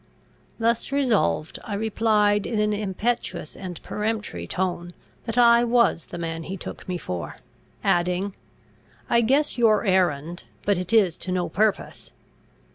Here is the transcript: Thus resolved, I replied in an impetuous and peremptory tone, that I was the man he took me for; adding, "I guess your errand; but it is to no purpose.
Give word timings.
Thus 0.57 0.91
resolved, 0.91 1.59
I 1.63 1.75
replied 1.75 2.47
in 2.47 2.59
an 2.59 2.73
impetuous 2.73 3.55
and 3.55 3.79
peremptory 3.83 4.47
tone, 4.47 4.93
that 5.25 5.37
I 5.37 5.63
was 5.63 6.07
the 6.07 6.17
man 6.17 6.41
he 6.41 6.57
took 6.57 6.89
me 6.89 6.97
for; 6.97 7.37
adding, 7.83 8.33
"I 9.11 9.21
guess 9.21 9.59
your 9.59 9.85
errand; 9.85 10.45
but 10.65 10.79
it 10.79 10.91
is 10.91 11.19
to 11.19 11.31
no 11.31 11.49
purpose. 11.49 12.13